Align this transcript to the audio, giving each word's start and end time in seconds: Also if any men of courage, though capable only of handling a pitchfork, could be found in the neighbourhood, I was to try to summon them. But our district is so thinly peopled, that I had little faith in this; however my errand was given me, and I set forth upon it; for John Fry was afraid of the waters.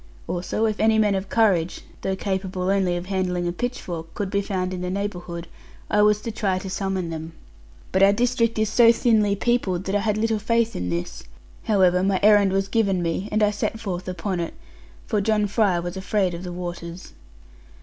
Also 0.27 0.65
if 0.65 0.79
any 0.79 0.97
men 0.97 1.13
of 1.13 1.29
courage, 1.29 1.81
though 2.01 2.15
capable 2.15 2.71
only 2.71 2.97
of 2.97 3.05
handling 3.05 3.47
a 3.47 3.51
pitchfork, 3.51 4.11
could 4.15 4.31
be 4.31 4.41
found 4.41 4.73
in 4.73 4.81
the 4.81 4.89
neighbourhood, 4.89 5.47
I 5.91 6.01
was 6.01 6.21
to 6.21 6.31
try 6.31 6.57
to 6.57 6.71
summon 6.71 7.11
them. 7.11 7.33
But 7.91 8.01
our 8.01 8.11
district 8.11 8.57
is 8.57 8.67
so 8.67 8.91
thinly 8.91 9.35
peopled, 9.35 9.83
that 9.83 9.93
I 9.95 9.99
had 9.99 10.17
little 10.17 10.39
faith 10.39 10.75
in 10.75 10.89
this; 10.89 11.25
however 11.65 12.01
my 12.01 12.19
errand 12.23 12.51
was 12.51 12.67
given 12.67 13.03
me, 13.03 13.29
and 13.31 13.43
I 13.43 13.51
set 13.51 13.79
forth 13.79 14.07
upon 14.07 14.39
it; 14.39 14.55
for 15.05 15.21
John 15.21 15.45
Fry 15.45 15.77
was 15.79 15.95
afraid 15.95 16.33
of 16.33 16.43
the 16.43 16.51
waters. 16.51 17.13